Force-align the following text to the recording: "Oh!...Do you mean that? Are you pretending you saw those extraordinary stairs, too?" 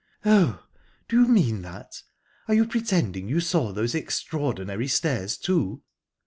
"Oh!...Do 0.25 1.21
you 1.21 1.27
mean 1.27 1.61
that? 1.61 2.01
Are 2.47 2.55
you 2.55 2.65
pretending 2.65 3.29
you 3.29 3.39
saw 3.39 3.71
those 3.71 3.93
extraordinary 3.93 4.87
stairs, 4.87 5.37
too?" 5.37 5.83